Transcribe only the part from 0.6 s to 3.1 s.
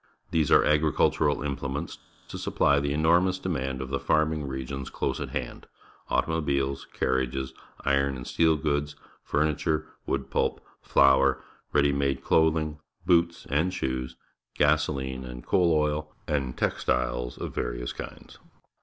agricultural implements to supply the